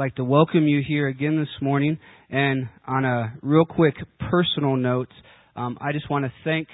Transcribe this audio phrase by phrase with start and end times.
[0.00, 1.98] like to welcome you here again this morning.
[2.30, 3.94] And on a real quick
[4.30, 5.10] personal note,
[5.54, 6.68] um, I just want to thank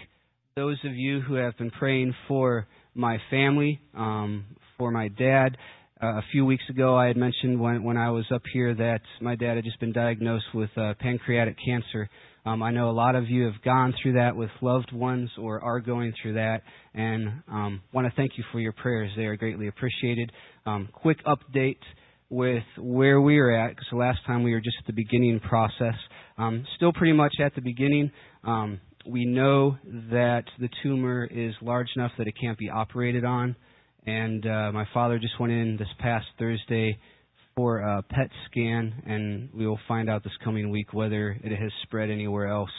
[0.55, 4.45] those of you who have been praying for my family, um,
[4.79, 5.57] for my dad.
[6.01, 9.01] Uh, a few weeks ago, I had mentioned when, when I was up here that
[9.21, 12.09] my dad had just been diagnosed with uh, pancreatic cancer.
[12.45, 15.61] Um, I know a lot of you have gone through that with loved ones or
[15.65, 16.63] are going through that,
[16.95, 19.11] and um, want to thank you for your prayers.
[19.17, 20.31] They are greatly appreciated.
[20.65, 21.79] Um, quick update
[22.29, 25.95] with where we are at, because last time we were just at the beginning process.
[26.39, 28.11] Um, still pretty much at the beginning.
[28.45, 29.79] Um, we know
[30.11, 33.55] that the tumor is large enough that it can't be operated on,
[34.07, 36.99] and uh, my father just went in this past Thursday
[37.55, 41.71] for a PET scan, and we will find out this coming week whether it has
[41.85, 42.71] spread anywhere else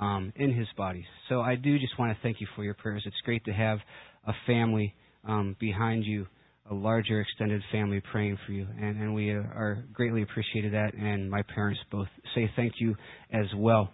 [0.00, 1.06] um, in his body.
[1.28, 3.02] So I do just want to thank you for your prayers.
[3.06, 3.78] It's great to have
[4.26, 6.26] a family um, behind you
[6.70, 10.94] a larger extended family praying for you, and, and we are greatly appreciated that.
[10.94, 12.96] And my parents both say thank you
[13.32, 13.92] as well.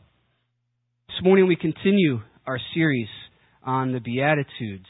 [1.09, 3.09] This morning we continue our series
[3.63, 4.87] on the Beatitudes.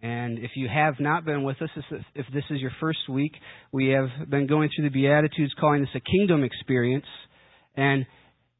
[0.00, 1.70] And if you have not been with us,
[2.14, 3.32] if this is your first week,
[3.72, 7.06] we have been going through the Beatitudes, calling this a kingdom experience,
[7.76, 8.06] and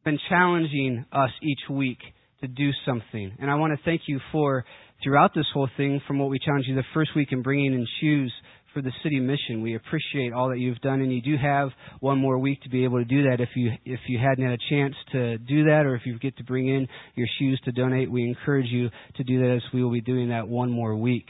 [0.05, 1.99] been challenging us each week
[2.41, 3.37] to do something.
[3.39, 4.65] And I want to thank you for
[5.03, 7.87] throughout this whole thing from what we challenged you the first week in bringing in
[8.01, 8.33] shoes
[8.75, 9.63] for the city mission.
[9.63, 12.85] We appreciate all that you've done, and you do have one more week to be
[12.85, 13.41] able to do that.
[13.41, 16.37] If you if you hadn't had a chance to do that, or if you get
[16.39, 19.83] to bring in your shoes to donate, we encourage you to do that as we
[19.83, 21.27] will be doing that one more week.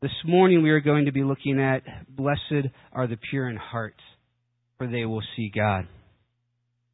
[0.00, 1.82] This morning we are going to be looking at
[2.14, 3.96] blessed are the pure in heart,
[4.78, 5.88] for they will see God.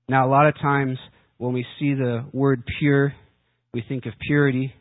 [0.09, 0.99] Now, a lot of times
[1.39, 3.15] when we see the word pure,
[3.73, 4.75] we think of purity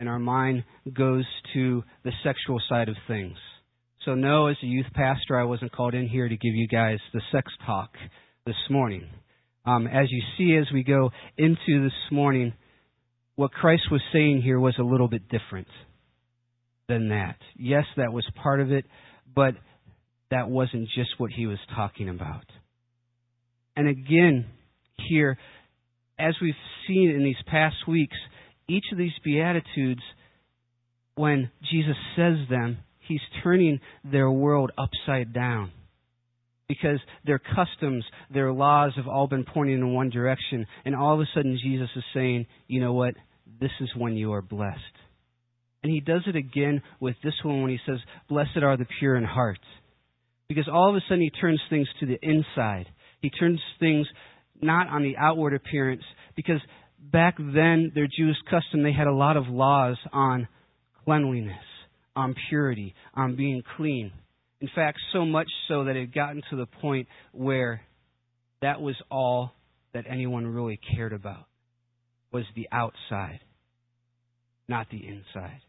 [0.00, 3.36] and our mind goes to the sexual side of things.
[4.04, 6.98] So, no, as a youth pastor, I wasn't called in here to give you guys
[7.12, 7.90] the sex talk
[8.46, 9.08] this morning.
[9.66, 12.54] Um, as you see, as we go into this morning,
[13.34, 15.68] what Christ was saying here was a little bit different
[16.88, 17.36] than that.
[17.56, 18.86] Yes, that was part of it,
[19.34, 19.54] but
[20.30, 22.44] that wasn't just what he was talking about.
[23.76, 24.46] And again,
[25.08, 25.38] here,
[26.18, 26.54] as we've
[26.86, 28.16] seen in these past weeks,
[28.68, 30.02] each of these Beatitudes,
[31.14, 35.72] when Jesus says them, he's turning their world upside down.
[36.68, 40.66] Because their customs, their laws have all been pointing in one direction.
[40.84, 43.14] And all of a sudden, Jesus is saying, you know what?
[43.58, 44.78] This is when you are blessed.
[45.82, 49.16] And he does it again with this one when he says, Blessed are the pure
[49.16, 49.60] in heart.
[50.48, 52.86] Because all of a sudden, he turns things to the inside.
[53.20, 54.06] He turns things
[54.60, 56.02] not on the outward appearance,
[56.34, 56.60] because
[57.10, 60.48] back then, their Jewish custom, they had a lot of laws on
[61.04, 61.56] cleanliness,
[62.14, 64.12] on purity, on being clean.
[64.60, 67.82] In fact, so much so that it had gotten to the point where
[68.60, 69.52] that was all
[69.94, 71.46] that anyone really cared about
[72.32, 73.40] was the outside,
[74.68, 75.60] not the inside.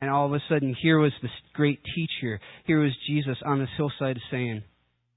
[0.00, 2.40] And all of a sudden, here was this great teacher.
[2.66, 4.62] Here was Jesus on this hillside saying,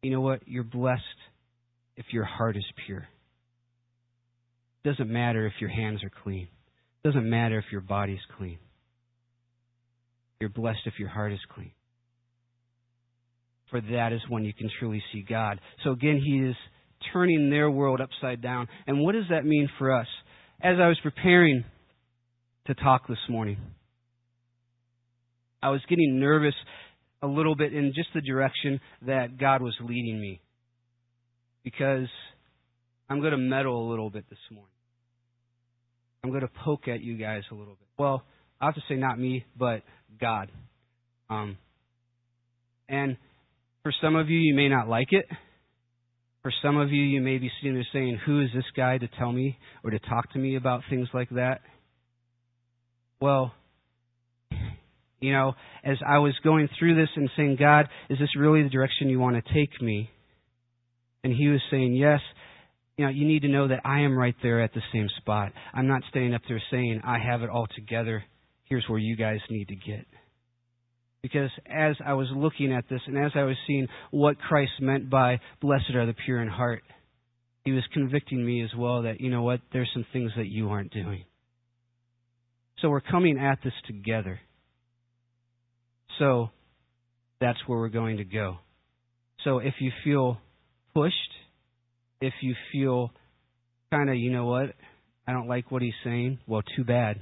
[0.01, 0.41] You know what?
[0.45, 1.01] You're blessed
[1.95, 3.07] if your heart is pure.
[4.83, 6.47] Doesn't matter if your hands are clean.
[7.03, 8.59] Doesn't matter if your body's clean.
[10.39, 11.71] You're blessed if your heart is clean.
[13.69, 15.59] For that is when you can truly see God.
[15.83, 16.55] So again, He is
[17.11, 18.67] turning their world upside down.
[18.85, 20.07] And what does that mean for us?
[20.61, 21.63] As I was preparing
[22.67, 23.57] to talk this morning,
[25.61, 26.55] I was getting nervous
[27.21, 30.41] a little bit in just the direction that God was leading me.
[31.63, 32.07] Because
[33.09, 34.72] I'm going to meddle a little bit this morning.
[36.23, 37.88] I'm going to poke at you guys a little bit.
[37.97, 38.23] Well,
[38.61, 39.81] I have to say not me, but
[40.22, 40.50] God.
[41.29, 41.57] Um,
[42.88, 43.17] and
[43.84, 45.25] for some of you, you may not like it.
[46.41, 49.07] For some of you, you may be sitting there saying, Who is this guy to
[49.19, 51.59] tell me or to talk to me about things like that?
[53.19, 53.53] Well,
[55.19, 58.69] you know, as I was going through this and saying, God, is this really the
[58.69, 60.09] direction you want to take me?
[61.24, 62.21] And he was saying, Yes
[63.03, 65.51] know, you need to know that I am right there at the same spot.
[65.73, 68.23] I'm not standing up there saying I have it all together.
[68.65, 70.05] Here's where you guys need to get.
[71.21, 75.09] Because as I was looking at this and as I was seeing what Christ meant
[75.09, 76.83] by blessed are the pure in heart,
[77.63, 80.69] he was convicting me as well that, you know what, there's some things that you
[80.69, 81.23] aren't doing.
[82.79, 84.41] So we're coming at this together.
[86.19, 86.50] So
[87.39, 88.57] that's where we're going to go.
[89.45, 90.38] So if you feel
[90.94, 91.15] pushed,
[92.24, 93.12] if you feel
[93.92, 94.74] kind of, you know what,
[95.28, 97.20] I don't like what he's saying, well, too bad,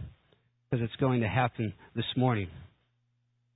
[0.69, 2.47] because it's going to happen this morning.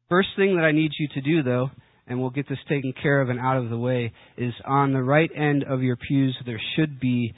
[0.10, 1.70] First thing that I need you to do, though,
[2.08, 5.04] and we'll get this taken care of and out of the way, is on the
[5.04, 7.34] right end of your pews there should be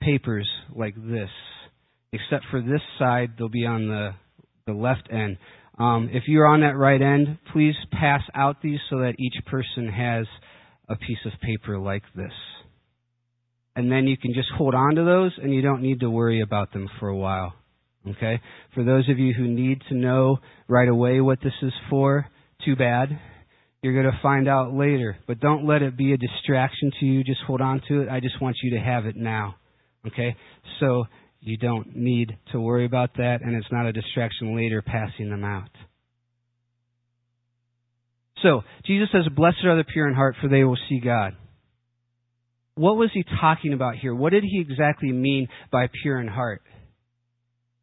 [0.00, 1.30] papers like this.
[2.12, 4.10] Except for this side, they'll be on the,
[4.66, 5.38] the left end.
[5.78, 9.88] Um, if you're on that right end, please pass out these so that each person
[9.88, 10.26] has
[10.88, 12.32] a piece of paper like this.
[13.78, 16.40] And then you can just hold on to those and you don't need to worry
[16.40, 17.54] about them for a while.
[18.08, 18.40] Okay?
[18.74, 22.26] For those of you who need to know right away what this is for,
[22.64, 23.20] too bad.
[23.80, 25.16] You're going to find out later.
[25.28, 27.22] But don't let it be a distraction to you.
[27.22, 28.08] Just hold on to it.
[28.08, 29.54] I just want you to have it now.
[30.08, 30.34] Okay?
[30.80, 31.04] So
[31.38, 35.44] you don't need to worry about that, and it's not a distraction later passing them
[35.44, 35.70] out.
[38.42, 41.36] So, Jesus says, Blessed are the pure in heart, for they will see God.
[42.78, 44.14] What was he talking about here?
[44.14, 46.62] What did he exactly mean by pure in heart?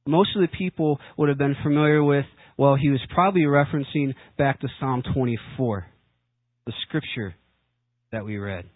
[0.07, 2.23] Most of the people would have been familiar with,
[2.57, 5.85] well, he was probably referencing back to Psalm 24,
[6.65, 7.35] the scripture
[8.13, 8.69] that we read,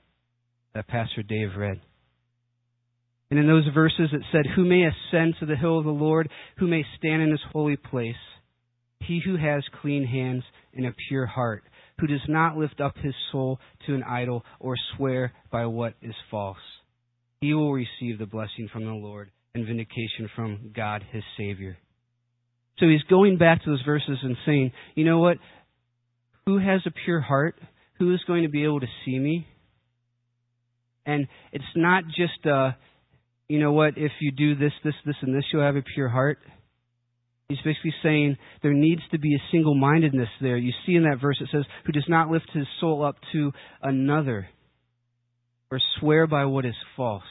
[0.75, 1.79] that Pastor Dave read.
[3.31, 6.29] And in those verses it said, Who may ascend to the hill of the Lord?
[6.57, 8.15] Who may stand in his holy place?
[8.99, 10.43] He who has clean hands
[10.73, 11.63] and a pure heart,
[11.99, 16.15] who does not lift up his soul to an idol or swear by what is
[16.31, 16.57] false.
[17.41, 21.77] He will receive the blessing from the Lord and vindication from God his Savior.
[22.79, 25.37] So he's going back to those verses and saying, you know what?
[26.45, 27.55] Who has a pure heart?
[27.97, 29.47] Who is going to be able to see me?
[31.05, 32.77] And it's not just a,
[33.47, 36.07] you know what, if you do this, this, this, and this, you'll have a pure
[36.07, 36.39] heart.
[37.49, 40.55] He's basically saying there needs to be a single mindedness there.
[40.55, 43.51] You see in that verse it says, who does not lift his soul up to
[43.81, 44.47] another
[45.71, 47.23] or swear by what is false.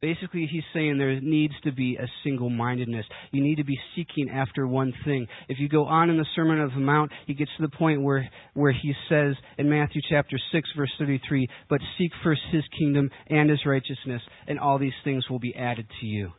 [0.00, 3.04] Basically, he's saying there needs to be a single mindedness.
[3.32, 5.26] You need to be seeking after one thing.
[5.48, 8.02] If you go on in the Sermon of the Mount, he gets to the point
[8.02, 13.10] where, where he says in Matthew chapter 6, verse 33, But seek first his kingdom
[13.28, 16.30] and his righteousness, and all these things will be added to you.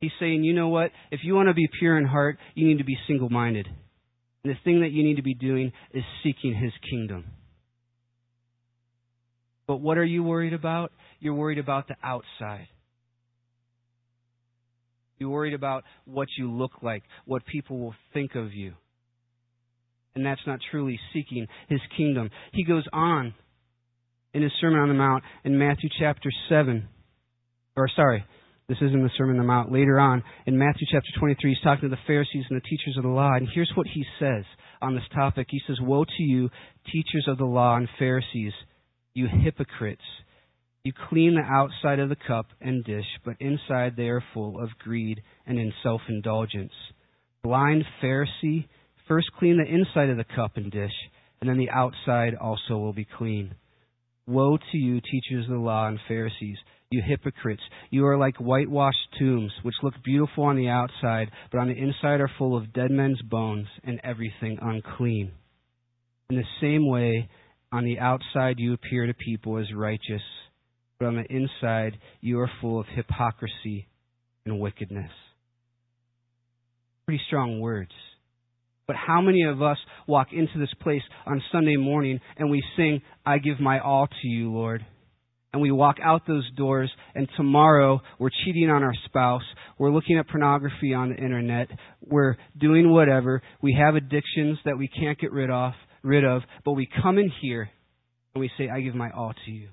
[0.00, 0.90] He's saying, you know what?
[1.10, 3.66] If you want to be pure in heart, you need to be single minded.
[4.44, 7.24] And the thing that you need to be doing is seeking his kingdom.
[9.66, 10.92] But what are you worried about?
[11.18, 12.68] You're worried about the outside.
[15.18, 18.74] You're worried about what you look like, what people will think of you.
[20.14, 22.30] And that's not truly seeking his kingdom.
[22.52, 23.34] He goes on
[24.34, 26.86] in his Sermon on the Mount in Matthew chapter 7.
[27.76, 28.24] Or, sorry,
[28.68, 29.70] this isn't the Sermon on the Mount.
[29.70, 33.04] Later on, in Matthew chapter 23, he's talking to the Pharisees and the teachers of
[33.04, 33.34] the law.
[33.34, 34.44] And here's what he says
[34.82, 35.46] on this topic.
[35.50, 36.50] He says, Woe to you,
[36.92, 38.52] teachers of the law and Pharisees,
[39.14, 40.02] you hypocrites!
[40.82, 44.70] You clean the outside of the cup and dish, but inside they are full of
[44.78, 46.72] greed and in self indulgence.
[47.42, 48.66] Blind Pharisee,
[49.06, 50.92] first clean the inside of the cup and dish,
[51.40, 53.54] and then the outside also will be clean.
[54.26, 56.58] Woe to you, teachers of the law and Pharisees,
[56.90, 57.62] you hypocrites!
[57.90, 62.20] You are like whitewashed tombs, which look beautiful on the outside, but on the inside
[62.20, 65.32] are full of dead men's bones and everything unclean.
[66.30, 67.28] In the same way,
[67.72, 70.22] on the outside you appear to people as righteous
[70.98, 73.86] but on the inside you are full of hypocrisy
[74.44, 75.10] and wickedness.
[77.06, 77.92] Pretty strong words.
[78.86, 83.02] But how many of us walk into this place on Sunday morning and we sing,
[83.24, 84.84] I give my all to you, Lord?
[85.52, 89.42] And we walk out those doors and tomorrow we're cheating on our spouse,
[89.78, 91.68] we're looking at pornography on the internet,
[92.02, 95.72] we're doing whatever, we have addictions that we can't get rid of,
[96.02, 97.70] rid of, but we come in here
[98.34, 99.68] and we say, I give my all to you.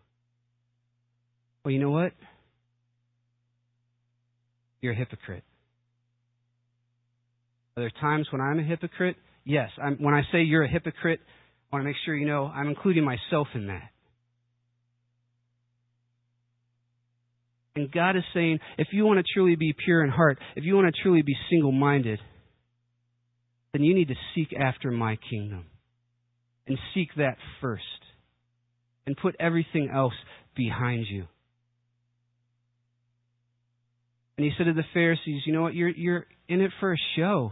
[1.65, 2.13] Well, you know what?
[4.81, 5.43] You're a hypocrite.
[7.75, 9.15] Are there times when I'm a hypocrite?
[9.45, 9.69] Yes.
[9.81, 11.19] I'm, when I say you're a hypocrite,
[11.71, 13.92] I want to make sure you know I'm including myself in that.
[17.75, 20.75] And God is saying, if you want to truly be pure in heart, if you
[20.75, 22.19] want to truly be single minded,
[23.71, 25.65] then you need to seek after my kingdom.
[26.65, 27.83] And seek that first.
[29.05, 30.13] And put everything else
[30.55, 31.25] behind you.
[34.37, 35.75] And he said to the Pharisees, You know what?
[35.75, 37.51] You're, you're in it for a show.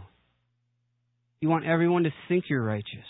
[1.40, 3.04] You want everyone to think you're righteous.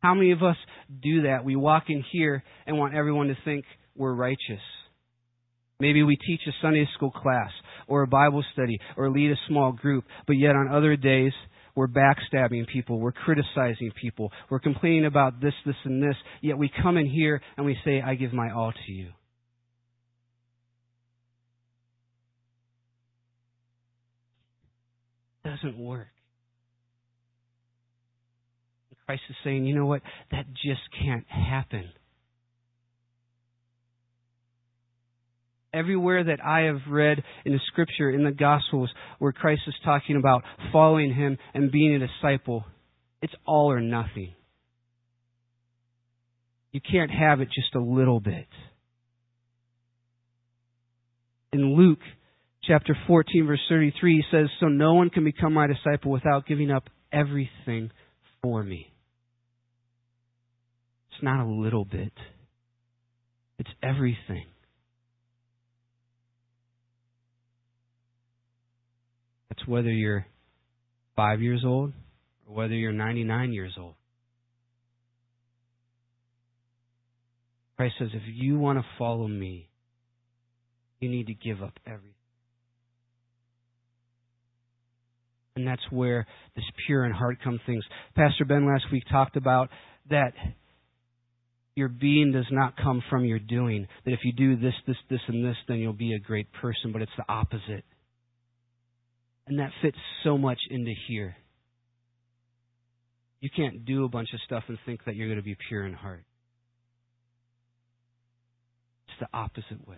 [0.00, 0.56] How many of us
[1.02, 1.44] do that?
[1.44, 3.64] We walk in here and want everyone to think
[3.96, 4.60] we're righteous.
[5.80, 7.50] Maybe we teach a Sunday school class
[7.88, 11.32] or a Bible study or lead a small group, but yet on other days,
[11.74, 16.70] we're backstabbing people, we're criticizing people, we're complaining about this, this, and this, yet we
[16.82, 19.10] come in here and we say, I give my all to you.
[25.44, 26.08] doesn't work.
[29.06, 30.02] Christ is saying, you know what?
[30.30, 31.90] That just can't happen.
[35.72, 40.16] Everywhere that I have read in the scripture, in the Gospels, where Christ is talking
[40.16, 42.64] about following Him and being a disciple,
[43.22, 44.34] it's all or nothing.
[46.72, 48.46] You can't have it just a little bit.
[51.52, 51.98] In Luke
[52.64, 56.70] chapter 14, verse 33, he says, So no one can become my disciple without giving
[56.70, 57.90] up everything
[58.42, 58.92] for me.
[61.10, 62.12] It's not a little bit,
[63.58, 64.46] it's everything.
[69.50, 70.26] That's whether you're
[71.16, 71.92] five years old
[72.46, 73.94] or whether you're 99 years old.
[77.76, 79.68] Christ says, if you want to follow me,
[81.00, 82.14] you need to give up everything.
[85.56, 87.84] And that's where this pure and heart come things.
[88.14, 89.68] Pastor Ben last week talked about
[90.10, 90.32] that
[91.74, 93.86] your being does not come from your doing.
[94.04, 96.92] That if you do this, this, this, and this, then you'll be a great person,
[96.92, 97.84] but it's the opposite.
[99.50, 101.36] And that fits so much into here.
[103.40, 105.84] You can't do a bunch of stuff and think that you're going to be pure
[105.84, 106.22] in heart.
[109.08, 109.96] It's the opposite way.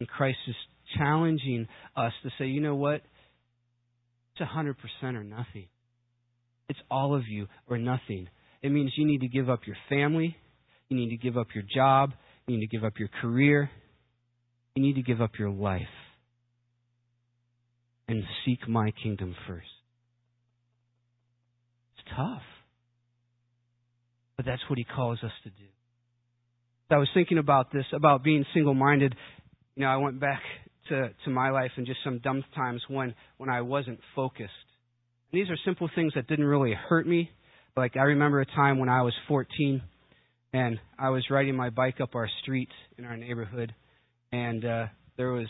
[0.00, 0.56] And Christ is
[0.98, 3.02] challenging us to say, you know what?
[4.36, 4.74] It's 100%
[5.14, 5.68] or nothing.
[6.68, 8.28] It's all of you or nothing.
[8.62, 10.36] It means you need to give up your family.
[10.88, 12.10] You need to give up your job.
[12.48, 13.70] You need to give up your career.
[14.74, 15.82] You need to give up your life
[18.08, 19.66] and seek my kingdom first.
[21.96, 22.42] It's tough.
[24.36, 25.64] But that's what he calls us to do.
[26.90, 29.14] I was thinking about this, about being single minded.
[29.74, 30.42] You know, I went back
[30.88, 34.52] to, to my life and just some dumb times when, when I wasn't focused.
[35.32, 37.30] And these are simple things that didn't really hurt me.
[37.76, 39.82] Like I remember a time when I was 14
[40.52, 43.74] and I was riding my bike up our street in our neighborhood
[44.34, 44.86] and uh,
[45.16, 45.46] there was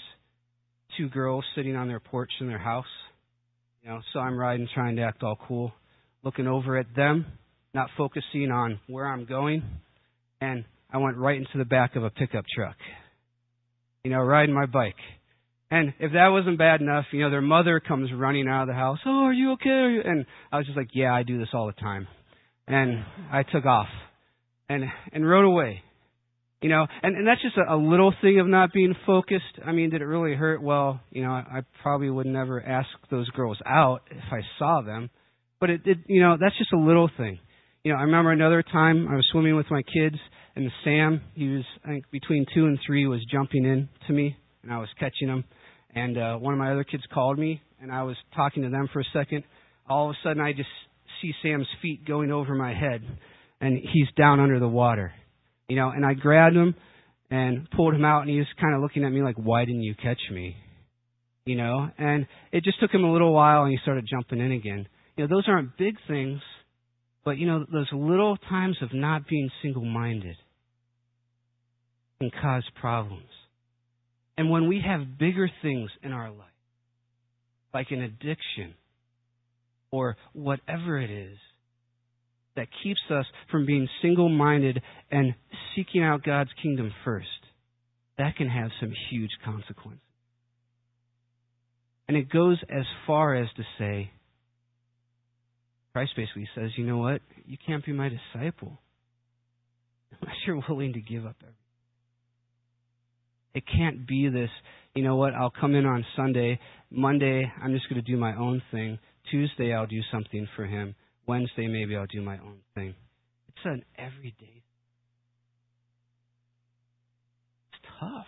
[0.98, 2.84] two girls sitting on their porch in their house.
[3.82, 5.72] You know, so I'm riding, trying to act all cool,
[6.22, 7.24] looking over at them,
[7.72, 9.62] not focusing on where I'm going,
[10.40, 12.76] and I went right into the back of a pickup truck.
[14.04, 14.96] You know, riding my bike.
[15.70, 18.74] And if that wasn't bad enough, you know, their mother comes running out of the
[18.74, 18.98] house.
[19.06, 19.70] Oh, are you okay?
[19.70, 20.02] Are you?
[20.04, 22.06] And I was just like, yeah, I do this all the time.
[22.68, 23.88] And I took off
[24.68, 25.82] and and rode away.
[26.64, 29.60] You know, and, and that's just a, a little thing of not being focused.
[29.66, 30.62] I mean, did it really hurt?
[30.62, 34.80] Well, you know, I, I probably would never ask those girls out if I saw
[34.80, 35.10] them.
[35.60, 37.38] But it did, you know, that's just a little thing.
[37.82, 40.16] You know, I remember another time I was swimming with my kids,
[40.56, 44.34] and Sam, he was, I think, between two and three, was jumping in to me,
[44.62, 45.44] and I was catching him.
[45.94, 48.88] And uh, one of my other kids called me, and I was talking to them
[48.90, 49.44] for a second.
[49.86, 50.70] All of a sudden, I just
[51.20, 53.02] see Sam's feet going over my head,
[53.60, 55.12] and he's down under the water.
[55.68, 56.74] You know, and I grabbed him
[57.30, 59.82] and pulled him out, and he was kind of looking at me like, "Why didn't
[59.82, 60.56] you catch me?"
[61.46, 64.52] You know, and it just took him a little while, and he started jumping in
[64.52, 64.86] again.
[65.16, 66.40] You know, those aren't big things,
[67.24, 70.36] but you know, those little times of not being single-minded
[72.20, 73.28] can cause problems.
[74.36, 76.48] And when we have bigger things in our life,
[77.72, 78.74] like an addiction
[79.90, 81.38] or whatever it is,
[82.56, 84.80] that keeps us from being single minded
[85.10, 85.34] and
[85.74, 87.28] seeking out God's kingdom first,
[88.18, 90.00] that can have some huge consequences.
[92.06, 94.10] And it goes as far as to say,
[95.92, 97.22] Christ basically says, you know what?
[97.46, 98.78] You can't be my disciple
[100.20, 101.54] unless you're willing to give up everything.
[103.54, 104.50] It can't be this,
[104.94, 106.58] you know what, I'll come in on Sunday.
[106.90, 108.98] Monday, I'm just going to do my own thing.
[109.30, 110.96] Tuesday, I'll do something for him.
[111.26, 112.94] Wednesday, maybe I'll do my own thing.
[113.48, 114.62] It's an everyday.
[117.72, 118.26] It's tough.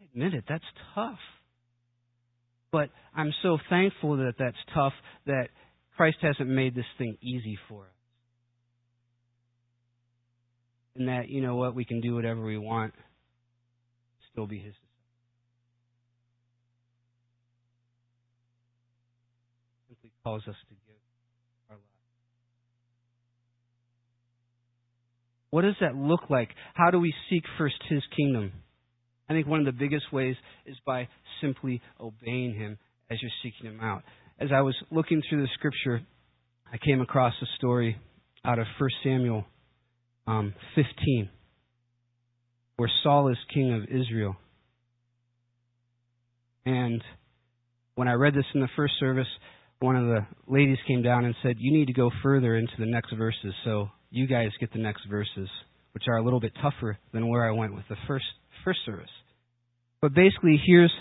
[0.00, 1.18] I admit it, that's tough.
[2.70, 4.92] But I'm so thankful that that's tough
[5.26, 5.48] that
[5.96, 7.88] Christ hasn't made this thing easy for us.
[10.94, 12.92] And that, you know what, we can do whatever we want,
[14.32, 14.74] still be His
[19.88, 20.87] Simply calls us to
[25.50, 26.50] What does that look like?
[26.74, 28.52] How do we seek first His kingdom?
[29.28, 30.36] I think one of the biggest ways
[30.66, 31.08] is by
[31.40, 32.78] simply obeying Him
[33.10, 34.02] as you're seeking Him out.
[34.38, 36.02] As I was looking through the scripture,
[36.72, 37.96] I came across a story
[38.44, 39.44] out of 1 Samuel
[40.26, 41.28] um, 15,
[42.76, 44.36] where Saul is king of Israel.
[46.64, 47.02] And
[47.94, 49.26] when I read this in the first service,
[49.80, 52.86] one of the ladies came down and said, You need to go further into the
[52.86, 53.54] next verses.
[53.64, 55.48] So you guys get the next verses,
[55.92, 58.24] which are a little bit tougher than where I went with the first
[58.64, 59.10] first service.
[60.00, 60.92] But basically, here's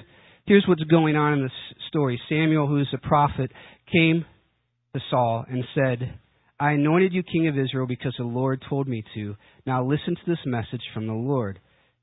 [0.46, 1.52] here's what's going on in this
[1.90, 2.20] story.
[2.30, 3.52] Samuel, who's a prophet,
[3.92, 4.26] came
[4.94, 6.20] to Saul and said,
[6.60, 9.36] I anointed you king of Israel because the Lord told me to.
[9.66, 11.60] Now listen to this message from the Lord.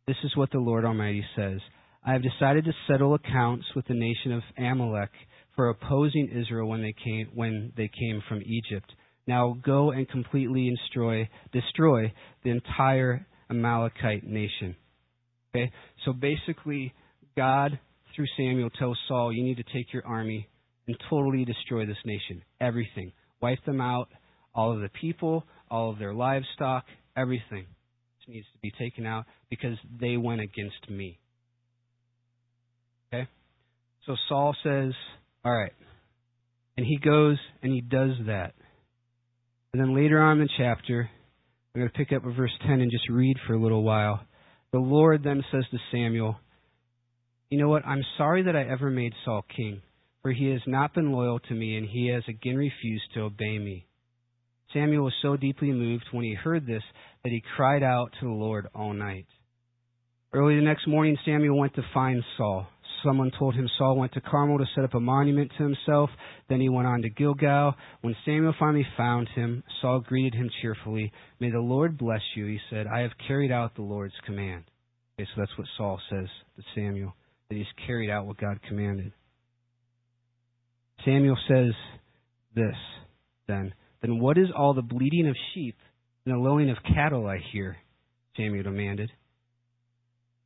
[0.06, 1.60] This is what the Lord Almighty says.
[2.06, 5.10] I have decided to settle accounts with the nation of Amalek
[5.56, 8.92] for opposing Israel when they came when they came from Egypt.
[9.26, 12.12] Now go and completely destroy destroy
[12.42, 14.76] the entire Amalekite nation.
[15.50, 15.70] Okay?
[16.04, 16.92] So basically
[17.36, 17.78] God
[18.14, 20.48] through Samuel tells Saul you need to take your army
[20.86, 22.42] and totally destroy this nation.
[22.60, 23.12] Everything.
[23.40, 24.08] Wipe them out,
[24.54, 26.84] all of the people, all of their livestock,
[27.16, 27.66] everything
[28.28, 31.18] needs to be taken out because they went against me.
[33.12, 33.28] Okay?
[34.06, 34.92] So Saul says,
[35.44, 35.72] All right.
[36.76, 38.54] And he goes and he does that.
[39.74, 41.10] And then later on in the chapter,
[41.74, 44.20] I'm going to pick up with verse 10 and just read for a little while.
[44.70, 46.36] The Lord then says to Samuel,
[47.50, 47.84] You know what?
[47.84, 49.82] I'm sorry that I ever made Saul king,
[50.22, 53.58] for he has not been loyal to me, and he has again refused to obey
[53.58, 53.88] me.
[54.72, 56.84] Samuel was so deeply moved when he heard this
[57.24, 59.26] that he cried out to the Lord all night.
[60.32, 62.68] Early the next morning, Samuel went to find Saul.
[63.04, 66.10] Someone told him Saul went to Carmel to set up a monument to himself.
[66.48, 67.74] Then he went on to Gilgal.
[68.00, 71.12] When Samuel finally found him, Saul greeted him cheerfully.
[71.38, 72.86] May the Lord bless you, he said.
[72.86, 74.64] I have carried out the Lord's command.
[75.18, 77.14] Okay, so that's what Saul says to Samuel,
[77.48, 79.12] that he's carried out what God commanded.
[81.04, 81.72] Samuel says
[82.54, 82.76] this,
[83.46, 83.74] then.
[84.00, 85.76] Then what is all the bleating of sheep
[86.24, 87.76] and the lowing of cattle I hear?
[88.36, 89.10] Samuel demanded.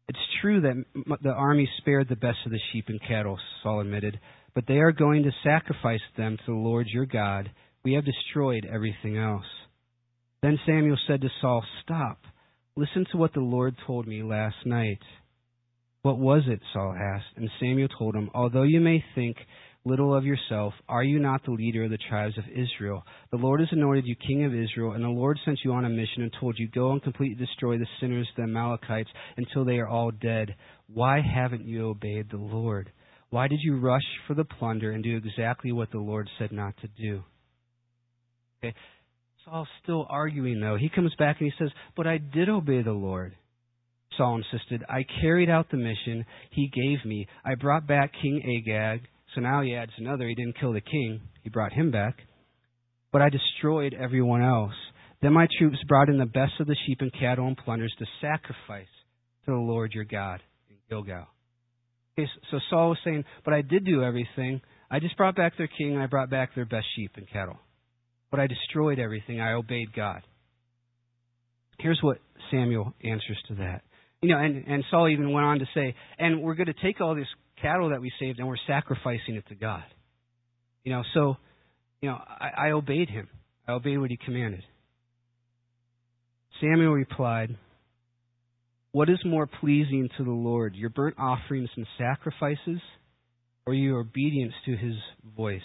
[0.08, 4.18] It's true that the army spared the best of the sheep and cattle, Saul admitted,
[4.54, 7.50] but they are going to sacrifice them to the Lord your God.
[7.84, 9.44] We have destroyed everything else.
[10.42, 12.20] Then Samuel said to Saul, Stop.
[12.76, 15.00] Listen to what the Lord told me last night.
[16.02, 16.60] What was it?
[16.72, 17.36] Saul asked.
[17.36, 19.36] And Samuel told him, Although you may think
[19.88, 20.74] little of yourself?
[20.88, 23.02] Are you not the leader of the tribes of Israel?
[23.30, 25.88] The Lord has anointed you king of Israel, and the Lord sent you on a
[25.88, 29.88] mission and told you, Go and completely destroy the sinners, the Amalekites, until they are
[29.88, 30.54] all dead.
[30.92, 32.92] Why haven't you obeyed the Lord?
[33.30, 36.74] Why did you rush for the plunder and do exactly what the Lord said not
[36.82, 37.24] to do?
[38.62, 38.74] Okay.
[39.44, 40.76] Saul's still arguing, though.
[40.76, 43.34] He comes back and he says, But I did obey the Lord.
[44.16, 47.26] Saul insisted, I carried out the mission he gave me.
[47.44, 49.02] I brought back King Agag
[49.38, 50.26] so now he adds another.
[50.26, 52.16] He didn't kill the king, he brought him back.
[53.12, 54.74] But I destroyed everyone else.
[55.22, 58.06] Then my troops brought in the best of the sheep and cattle and plunders to
[58.20, 58.88] sacrifice
[59.44, 61.26] to the Lord your God in Gilgal.
[62.18, 64.60] Okay, so Saul was saying, But I did do everything.
[64.90, 67.58] I just brought back their king and I brought back their best sheep and cattle.
[68.32, 69.40] But I destroyed everything.
[69.40, 70.22] I obeyed God.
[71.78, 72.18] Here's what
[72.50, 73.82] Samuel answers to that.
[74.20, 77.00] You know, and, and Saul even went on to say, and we're going to take
[77.00, 77.28] all this
[77.62, 79.84] cattle that we saved and we're sacrificing it to God.
[80.84, 81.36] You know, so,
[82.00, 83.28] you know, I, I obeyed him.
[83.66, 84.62] I obeyed what he commanded.
[86.60, 87.56] Samuel replied,
[88.92, 92.80] What is more pleasing to the Lord, your burnt offerings and sacrifices,
[93.66, 94.94] or your obedience to his
[95.36, 95.60] voice?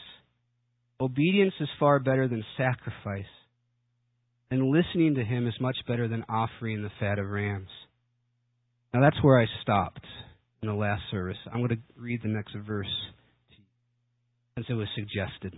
[0.99, 3.25] Obedience is far better than sacrifice,
[4.51, 7.69] and listening to him is much better than offering the fat of rams.
[8.93, 10.05] Now that's where I stopped
[10.63, 11.37] in the last service.
[11.51, 12.87] I'm going to read the next verse
[14.57, 15.53] as it was suggested.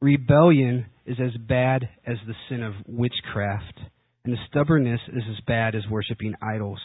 [0.00, 3.80] Rebellion is as bad as the sin of witchcraft,
[4.24, 6.78] and stubbornness is as bad as worshiping idols.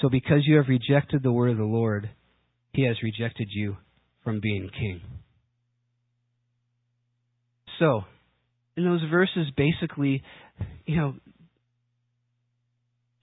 [0.00, 2.10] So because you have rejected the word of the Lord,
[2.72, 3.76] he has rejected you
[4.24, 5.00] from being king.
[7.78, 8.02] So,
[8.76, 10.22] in those verses, basically,
[10.86, 11.14] you know,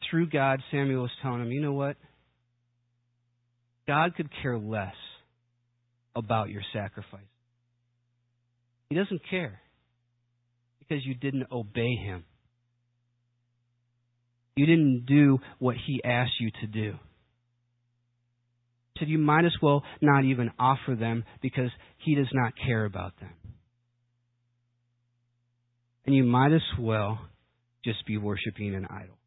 [0.09, 1.97] through God, Samuel was telling him, you know what?
[3.87, 4.95] God could care less
[6.15, 7.21] about your sacrifice.
[8.89, 9.59] He doesn't care
[10.79, 12.25] because you didn't obey Him.
[14.55, 16.93] You didn't do what He asked you to do.
[18.93, 22.85] He said you might as well not even offer them because He does not care
[22.85, 23.31] about them.
[26.05, 27.19] And you might as well
[27.85, 29.17] just be worshiping an idol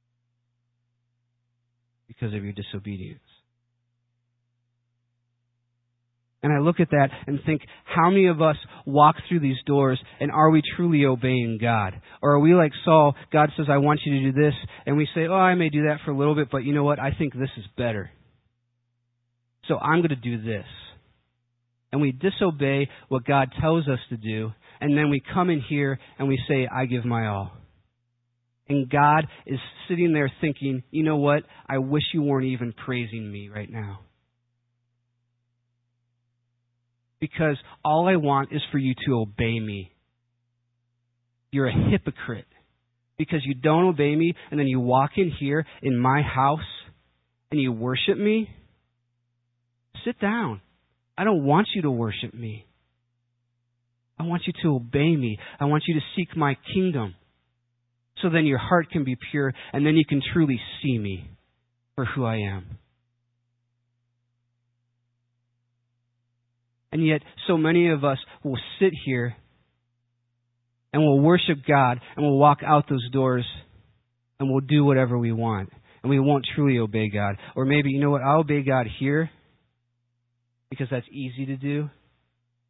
[2.07, 3.21] because of your disobedience.
[6.44, 10.00] And I look at that and think, how many of us walk through these doors
[10.20, 12.00] and are we truly obeying God?
[12.22, 14.54] Or are we like Saul, God says, I want you to do this,
[14.87, 16.85] and we say, oh, I may do that for a little bit, but you know
[16.85, 17.00] what?
[17.00, 18.11] I think this is better.
[19.68, 20.66] So I'm going to do this.
[21.94, 26.00] and we disobey what God tells us to do, and then we come in here
[26.18, 27.52] and we say, I give my all.
[28.68, 31.44] And God is sitting there thinking, you know what?
[31.68, 34.00] I wish you weren't even praising me right now.
[37.32, 39.90] Because all I want is for you to obey me.
[41.50, 42.44] You're a hypocrite.
[43.16, 46.60] Because you don't obey me, and then you walk in here in my house
[47.50, 48.50] and you worship me.
[50.04, 50.60] Sit down.
[51.16, 52.66] I don't want you to worship me.
[54.18, 55.38] I want you to obey me.
[55.58, 57.14] I want you to seek my kingdom
[58.20, 61.30] so then your heart can be pure, and then you can truly see me
[61.94, 62.78] for who I am.
[66.94, 69.35] And yet, so many of us will sit here
[70.92, 73.44] and we'll worship God and we'll walk out those doors
[74.38, 75.70] and we'll do whatever we want.
[76.04, 77.37] And we won't truly obey God.
[77.57, 79.28] Or maybe, you know what, I'll obey God here
[80.70, 81.90] because that's easy to do,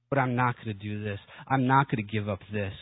[0.08, 1.18] but I'm not going to do this.
[1.46, 2.72] I'm not going to give up this.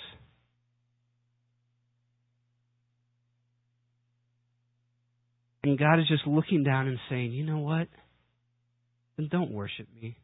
[5.65, 7.89] And God is just looking down and saying, you know what?
[9.17, 10.17] Then don't worship me.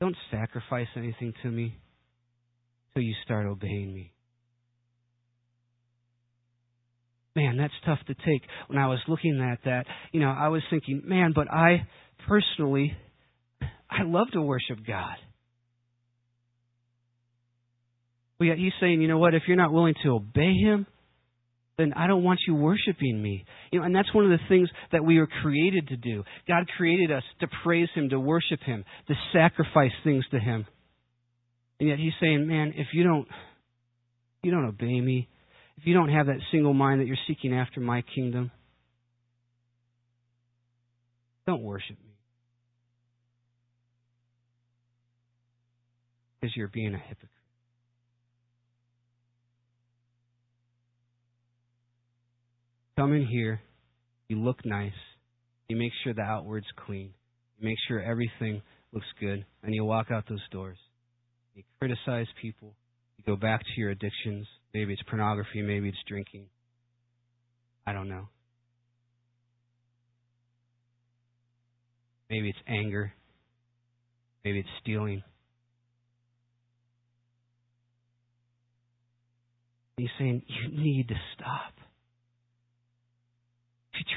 [0.00, 1.76] Don't sacrifice anything to me
[2.94, 4.12] till you start obeying me.
[7.34, 8.42] Man, that's tough to take.
[8.68, 11.86] When I was looking at that, you know, I was thinking, man, but I
[12.26, 12.96] personally,
[13.90, 15.16] I love to worship God.
[18.38, 20.86] But yet he's saying, you know what, if you're not willing to obey him,
[21.78, 23.44] then I don't want you worshiping me.
[23.70, 26.24] You know, and that's one of the things that we were created to do.
[26.48, 30.66] God created us to praise Him, to worship Him, to sacrifice things to Him.
[31.78, 33.28] And yet He's saying, man, if you don't,
[34.42, 35.28] you don't obey me,
[35.76, 38.50] if you don't have that single mind that you're seeking after my kingdom,
[41.46, 42.14] don't worship me.
[46.40, 47.35] Because you're being a hypocrite.
[52.96, 53.60] Come in here,
[54.28, 54.92] you look nice,
[55.68, 57.10] you make sure the outward's clean,
[57.58, 60.78] you make sure everything looks good, and you walk out those doors.
[61.54, 62.74] You criticize people,
[63.18, 64.46] you go back to your addictions.
[64.74, 66.46] Maybe it's pornography, maybe it's drinking.
[67.86, 68.28] I don't know.
[72.28, 73.12] Maybe it's anger.
[74.44, 75.22] Maybe it's stealing.
[79.96, 81.85] He's saying, You need to stop.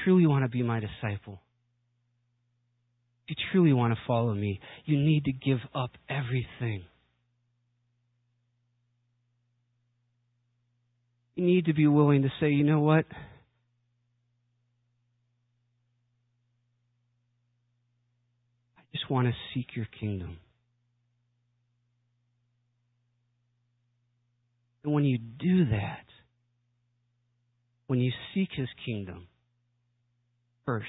[0.04, 1.40] Truly want to be my disciple,
[3.28, 6.84] if you truly want to follow me, you need to give up everything.
[11.34, 13.04] You need to be willing to say, you know what?
[18.78, 20.38] I just want to seek your kingdom.
[24.82, 26.04] And when you do that,
[27.86, 29.26] when you seek his kingdom,
[30.70, 30.86] first.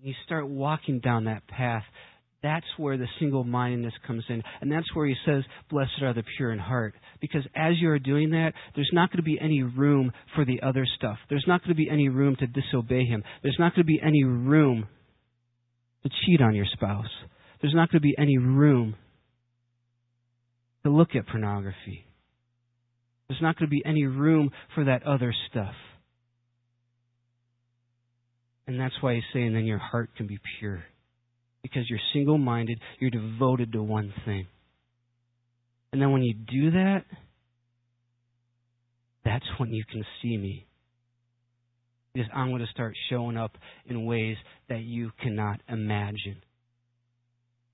[0.00, 1.82] You start walking down that path.
[2.42, 4.42] That's where the single mindedness comes in.
[4.62, 6.94] And that's where he says, Blessed are the pure in heart.
[7.20, 10.62] Because as you are doing that, there's not going to be any room for the
[10.62, 11.18] other stuff.
[11.28, 13.22] There's not going to be any room to disobey him.
[13.42, 14.86] There's not going to be any room
[16.04, 17.10] to cheat on your spouse.
[17.60, 18.94] There's not going to be any room
[20.84, 22.06] to look at pornography.
[23.28, 25.74] There's not going to be any room for that other stuff.
[28.68, 30.84] And that's why he's saying then your heart can be pure.
[31.62, 34.46] Because you're single minded, you're devoted to one thing.
[35.90, 37.04] And then when you do that,
[39.24, 40.66] that's when you can see me.
[42.12, 43.52] Because I'm going to start showing up
[43.86, 44.36] in ways
[44.68, 46.42] that you cannot imagine.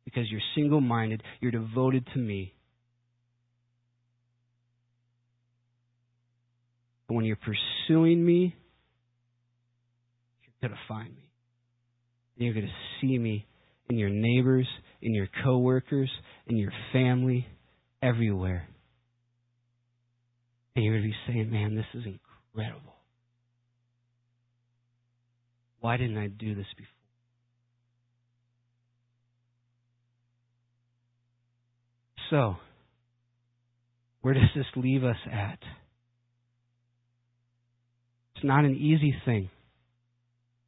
[0.05, 2.55] Because you're single minded, you're devoted to me.
[7.09, 8.55] But when you're pursuing me,
[10.69, 11.31] going to find me.
[12.37, 13.47] And you're going to see me
[13.89, 14.67] in your neighbors,
[15.03, 16.11] in your coworkers,
[16.47, 17.47] in your family,
[18.03, 18.67] everywhere.
[20.75, 22.95] And you're going to be saying, man, this is incredible.
[25.81, 26.89] Why didn't I do this before?
[32.31, 32.57] So,
[34.23, 35.59] where does this leave us at?
[38.35, 39.51] It's not an easy thing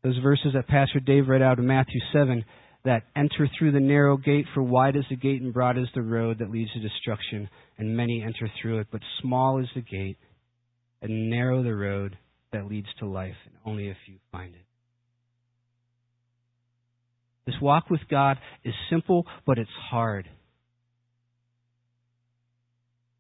[0.07, 2.45] those verses that Pastor Dave read out of Matthew 7
[2.85, 6.03] that enter through the narrow gate, for wide is the gate and broad is the
[6.03, 8.87] road that leads to destruction, and many enter through it.
[8.93, 10.17] But small is the gate
[11.03, 12.17] and narrow the road
[12.53, 14.61] that leads to life, and only a few find it.
[17.47, 20.29] This walk with God is simple, but it's hard.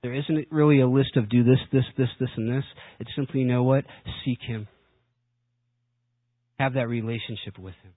[0.05, 2.64] There isn't really a list of do this, this, this, this, and this.
[3.01, 3.85] It's simply, you know what?
[4.25, 4.68] Seek Him.
[6.59, 7.92] Have that relationship with Him.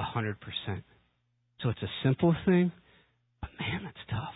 [0.00, 0.84] A hundred percent.
[1.62, 2.72] So it's a simple thing,
[3.40, 4.34] but man, that's tough.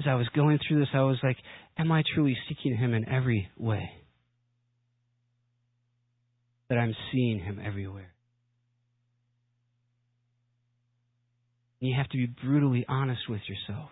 [0.00, 1.36] As I was going through this, I was like,
[1.76, 3.90] am I truly seeking Him in every way?
[6.68, 8.12] That I'm seeing Him everywhere.
[11.80, 13.90] And you have to be brutally honest with yourself.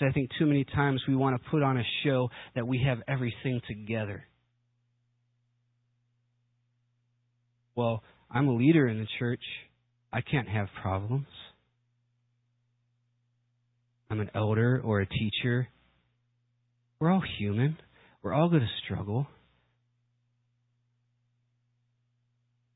[0.00, 2.98] I think too many times we want to put on a show that we have
[3.06, 4.24] everything together.
[7.74, 9.42] Well, I'm a leader in the church.
[10.12, 11.26] I can't have problems.
[14.10, 15.68] I'm an elder or a teacher.
[16.98, 17.76] We're all human.
[18.22, 19.26] We're all going to struggle.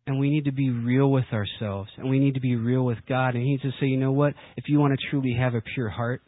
[0.06, 1.88] And we need to be real with ourselves.
[1.96, 3.34] And we need to be real with God.
[3.34, 4.34] And He needs to say, you know what?
[4.56, 6.20] If you want to truly have a pure heart,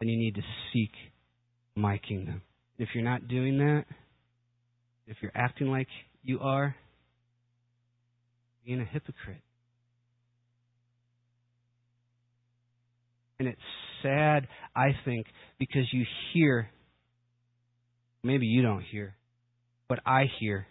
[0.00, 0.90] then you need to seek
[1.74, 2.42] my kingdom.
[2.78, 3.84] If you're not doing that,
[5.06, 5.88] if you're acting like
[6.22, 6.76] you are,
[8.64, 9.40] being a hypocrite.
[13.38, 13.60] And it's
[14.02, 15.26] sad, I think,
[15.58, 16.68] because you hear,
[18.22, 19.14] maybe you don't hear,
[19.88, 20.66] but I hear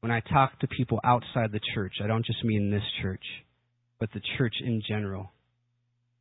[0.00, 1.94] when I talk to people outside the church.
[2.02, 3.24] I don't just mean this church,
[4.00, 5.30] but the church in general.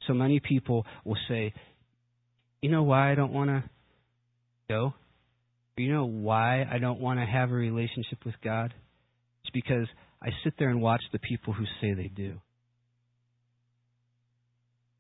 [0.08, 1.54] So many people will say,
[2.62, 3.64] you know why I don't want to
[4.70, 4.94] go?
[5.78, 8.74] You know why I don't want to have a relationship with God?
[9.44, 9.88] It's because
[10.22, 12.36] I sit there and watch the people who say they do.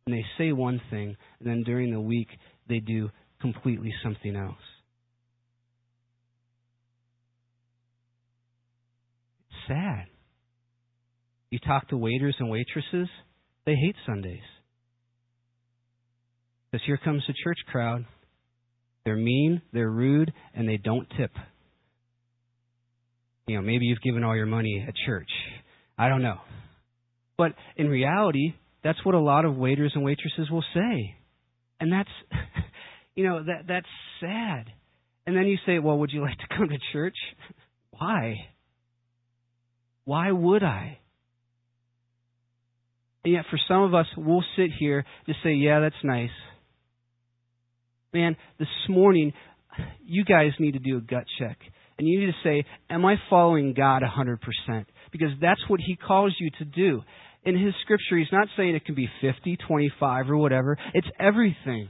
[0.07, 2.29] And they say one thing, and then during the week,
[2.67, 4.55] they do completely something else.
[9.49, 10.05] It's sad.
[11.51, 13.09] You talk to waiters and waitresses,
[13.65, 14.39] they hate Sundays.
[16.71, 18.05] Because here comes the church crowd.
[19.03, 21.31] They're mean, they're rude, and they don't tip.
[23.47, 25.29] You know, maybe you've given all your money at church.
[25.97, 26.37] I don't know.
[27.37, 28.53] But in reality,
[28.83, 31.15] that's what a lot of waiters and waitresses will say.
[31.79, 32.09] And that's
[33.15, 33.87] you know, that that's
[34.19, 34.71] sad.
[35.25, 37.15] And then you say, "Well, would you like to come to church?"
[37.91, 38.35] Why?
[40.05, 40.99] Why would I?
[43.23, 46.29] And yet for some of us, we'll sit here to say, "Yeah, that's nice."
[48.13, 49.31] Man, this morning
[50.05, 51.57] you guys need to do a gut check.
[51.97, 54.85] And you need to say, Am I following God 100%?
[55.11, 57.01] Because that's what He calls you to do.
[57.43, 60.77] In His scripture, He's not saying it can be 50, 25, or whatever.
[60.93, 61.89] It's everything.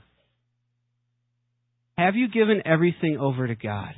[1.98, 3.94] Have you given everything over to God?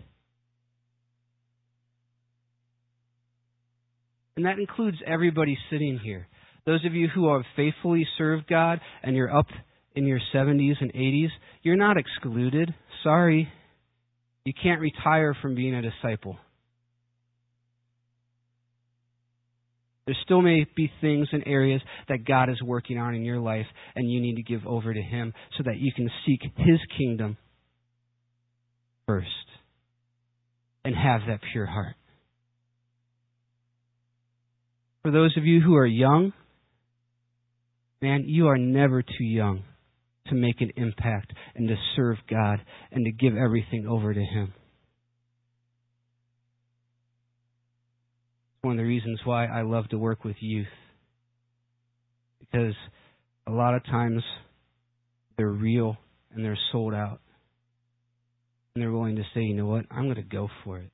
[4.35, 6.27] And that includes everybody sitting here.
[6.65, 9.47] Those of you who have faithfully served God and you're up
[9.95, 11.29] in your 70s and 80s,
[11.61, 12.73] you're not excluded.
[13.03, 13.47] Sorry.
[14.45, 16.37] You can't retire from being a disciple.
[20.05, 23.67] There still may be things and areas that God is working on in your life,
[23.95, 27.37] and you need to give over to Him so that you can seek His kingdom
[29.07, 29.27] first
[30.83, 31.95] and have that pure heart.
[35.03, 36.33] For those of you who are young,
[38.01, 39.63] man, you are never too young
[40.27, 42.59] to make an impact and to serve God
[42.91, 44.53] and to give everything over to Him.
[48.61, 50.67] One of the reasons why I love to work with youth.
[52.39, 52.75] Because
[53.45, 54.23] a lot of times
[55.37, 55.97] they're real
[56.33, 57.19] and they're sold out.
[58.73, 60.89] And they're willing to say, you know what, I'm going to go for it.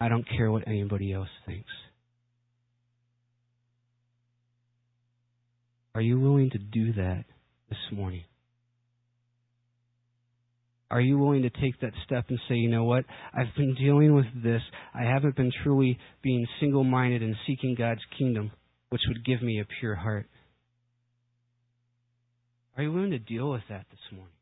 [0.00, 1.70] I don't care what anybody else thinks.
[5.94, 7.24] Are you willing to do that
[7.68, 8.24] this morning?
[10.92, 13.06] Are you willing to take that step and say, you know what?
[13.32, 14.60] I've been dealing with this.
[14.94, 18.50] I haven't been truly being single minded and seeking God's kingdom,
[18.90, 20.26] which would give me a pure heart.
[22.76, 24.34] Are you willing to deal with that this morning?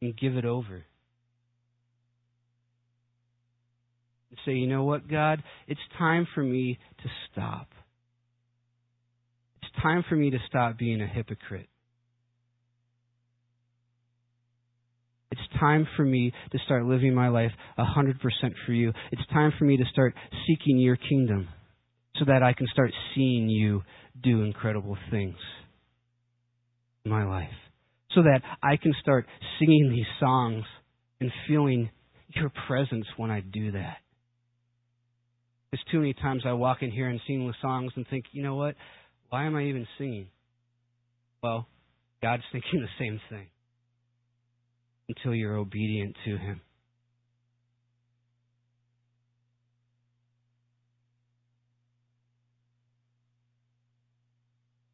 [0.00, 0.86] And give it over.
[4.30, 5.42] And say, you know what, God?
[5.68, 7.68] It's time for me to stop.
[9.60, 11.68] It's time for me to stop being a hypocrite.
[15.38, 18.14] It's time for me to start living my life 100%
[18.64, 18.92] for you.
[19.12, 20.14] It's time for me to start
[20.46, 21.48] seeking your kingdom
[22.16, 23.82] so that I can start seeing you
[24.22, 25.36] do incredible things
[27.04, 27.50] in my life.
[28.14, 29.26] So that I can start
[29.58, 30.64] singing these songs
[31.20, 31.90] and feeling
[32.34, 33.98] your presence when I do that.
[35.70, 38.42] There's too many times I walk in here and sing the songs and think, you
[38.42, 38.74] know what?
[39.28, 40.28] Why am I even singing?
[41.42, 41.66] Well,
[42.22, 43.48] God's thinking the same thing
[45.08, 46.60] until you're obedient to Him.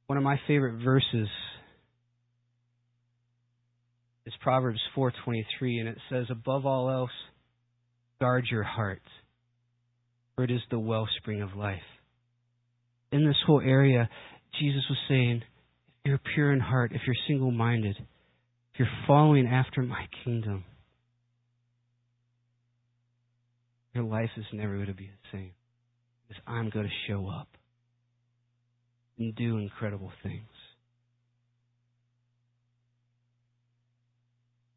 [0.06, 1.28] One of my favorite verses
[4.26, 7.10] is Proverbs 4:23 and it says above all else
[8.20, 9.02] guard your heart
[10.34, 11.80] for it is the wellspring of life.
[13.10, 14.08] In this whole area
[14.60, 15.42] Jesus was saying
[16.04, 17.96] if you're pure in heart, if you're single-minded,
[18.72, 20.64] if you're following after my kingdom,
[23.94, 25.50] your life is never going to be the same.
[26.26, 27.48] Because I'm going to show up
[29.18, 30.48] and do incredible things.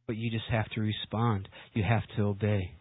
[0.08, 1.48] But you just have to respond.
[1.74, 2.72] You have to obey.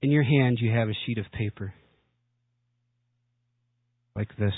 [0.00, 1.74] In your hand, you have a sheet of paper
[4.14, 4.54] like this.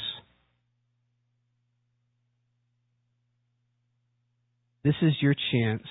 [4.85, 5.87] This is your chance.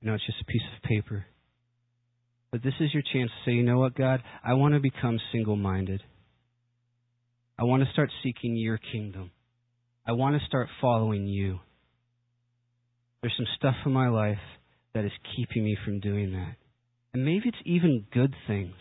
[0.00, 1.26] You know, it's just a piece of paper.
[2.50, 4.22] But this is your chance to say, you know what, God?
[4.42, 6.02] I want to become single minded.
[7.58, 9.30] I want to start seeking your kingdom.
[10.06, 11.60] I want to start following you.
[13.20, 14.38] There's some stuff in my life
[14.94, 16.56] that is keeping me from doing that.
[17.12, 18.74] And maybe it's even good things.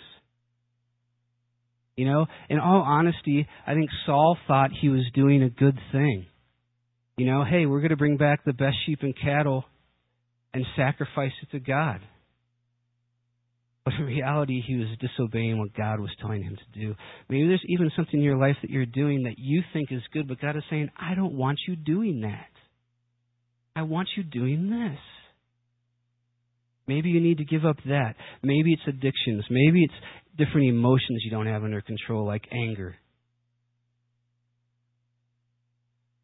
[1.97, 6.25] You know, in all honesty, I think Saul thought he was doing a good thing.
[7.19, 9.65] You know, hey, we're going to bring back the best sheep and cattle
[10.53, 11.99] and sacrifice it to God.
[13.83, 16.95] But in reality, he was disobeying what God was telling him to do.
[17.27, 20.29] Maybe there's even something in your life that you're doing that you think is good,
[20.29, 22.51] but God is saying, I don't want you doing that.
[23.75, 24.99] I want you doing this.
[26.87, 28.15] Maybe you need to give up that.
[28.41, 29.43] Maybe it's addictions.
[29.49, 29.93] Maybe it's
[30.37, 32.95] different emotions you don't have under control, like anger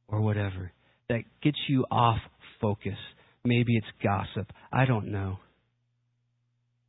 [0.08, 0.71] or whatever,
[1.10, 2.20] that gets you off
[2.62, 2.98] focus.
[3.44, 4.52] Maybe it's gossip.
[4.72, 5.38] I don't know.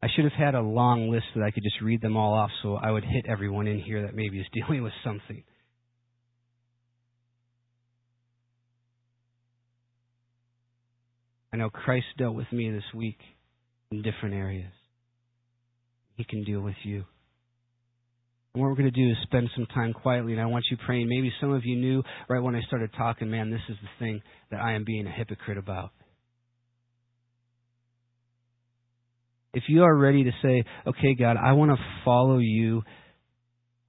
[0.03, 2.51] I should have had a long list that I could just read them all off
[2.63, 5.43] so I would hit everyone in here that maybe is dealing with something.
[11.53, 13.19] I know Christ dealt with me this week
[13.91, 14.73] in different areas.
[16.17, 17.05] He can deal with you.
[18.57, 20.79] And what we're going to do is spend some time quietly, and I want you
[20.79, 21.11] praying.
[21.11, 24.23] Maybe some of you knew right when I started talking, man, this is the thing
[24.51, 25.91] that I am being a hypocrite about.
[29.53, 32.81] If you are ready to say, okay, God, I want to follow you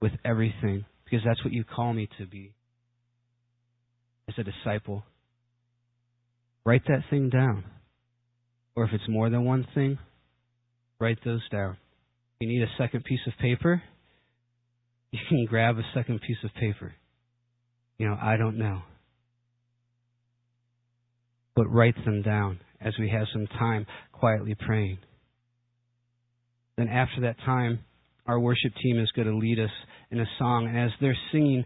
[0.02, 2.52] with everything, because that's what you call me to be
[4.28, 5.02] as a disciple,
[6.66, 7.64] write that thing down.
[8.76, 9.98] Or if it's more than one thing,
[11.00, 11.78] write those down.
[12.38, 13.82] You need a second piece of paper,
[15.10, 16.94] you can grab a second piece of paper.
[17.98, 18.82] You know, I don't know.
[21.56, 24.98] But write them down as we have some time quietly praying.
[26.76, 27.80] Then after that time,
[28.26, 29.70] our worship team is going to lead us
[30.10, 30.66] in a song.
[30.68, 31.64] And as they're singing,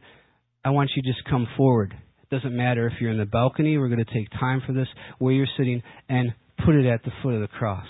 [0.64, 1.92] I want you to just come forward.
[2.22, 4.88] It doesn't matter if you're in the balcony, we're going to take time for this,
[5.18, 6.32] where you're sitting, and
[6.64, 7.86] put it at the foot of the cross,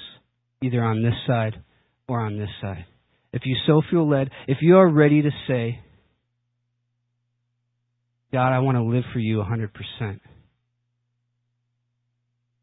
[0.62, 1.62] either on this side
[2.08, 2.86] or on this side.
[3.32, 5.80] If you so feel led, if you are ready to say,
[8.32, 10.20] God, I want to live for you 100%.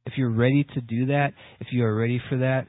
[0.06, 2.68] If you're ready to do that, if you are ready for that,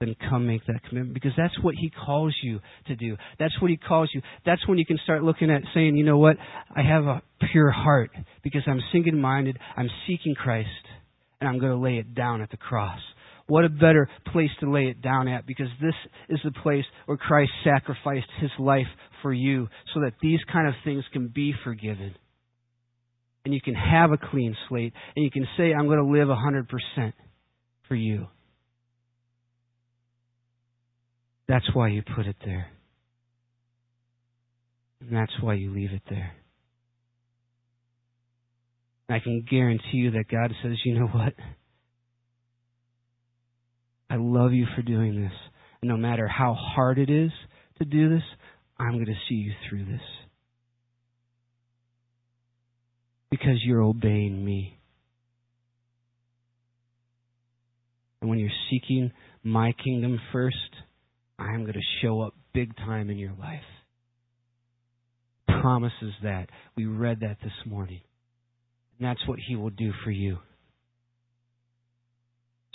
[0.00, 3.16] then come make that commitment because that's what he calls you to do.
[3.38, 4.22] That's what he calls you.
[4.46, 6.36] That's when you can start looking at saying, you know what?
[6.74, 8.10] I have a pure heart
[8.44, 9.58] because I'm single minded.
[9.76, 10.68] I'm seeking Christ
[11.40, 13.00] and I'm going to lay it down at the cross.
[13.48, 15.94] What a better place to lay it down at because this
[16.28, 18.86] is the place where Christ sacrificed his life
[19.22, 22.14] for you so that these kind of things can be forgiven.
[23.44, 26.28] And you can have a clean slate and you can say, I'm going to live
[26.28, 27.12] 100%
[27.88, 28.26] for you.
[31.48, 32.66] That's why you put it there.
[35.00, 36.32] And that's why you leave it there.
[39.08, 41.32] I can guarantee you that God says, you know what?
[44.10, 45.32] I love you for doing this.
[45.80, 47.30] And no matter how hard it is
[47.78, 48.22] to do this,
[48.78, 50.00] I'm going to see you through this.
[53.30, 54.78] Because you're obeying me.
[58.20, 59.12] And when you're seeking
[59.44, 60.56] my kingdom first,
[61.38, 63.60] I'm going to show up big time in your life.
[65.46, 66.48] Promises that.
[66.76, 68.00] We read that this morning.
[68.98, 70.38] And that's what He will do for you.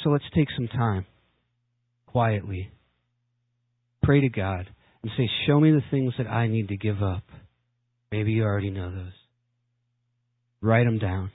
[0.03, 1.05] So let's take some time,
[2.13, 2.71] quietly,
[4.03, 4.69] pray to God,
[5.01, 7.23] and say, Show me the things that I need to give up.
[8.11, 9.11] Maybe you already know those.
[10.61, 11.31] Write them down.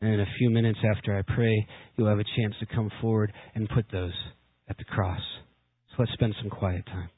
[0.00, 1.66] And in a few minutes after I pray,
[1.96, 4.12] you'll have a chance to come forward and put those
[4.68, 5.20] at the cross.
[5.90, 7.08] So let's spend some quiet time.